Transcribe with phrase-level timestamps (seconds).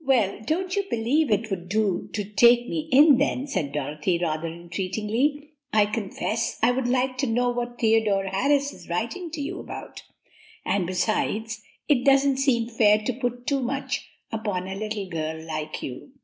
[0.00, 4.48] "Well, don't you believe it would do to take me in, then?" said Dorothy rather
[4.48, 5.52] entreatingly.
[5.72, 10.02] "I confess I would like to know what Theodore Harris is writing to you about;
[10.64, 15.84] and besides it doesn't seem fair to put too much upon a little girl like
[15.84, 16.14] you.